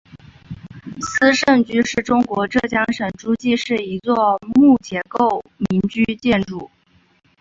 [0.99, 6.71] 斯盛居是中国浙江省诸暨市一座木结构民居建筑。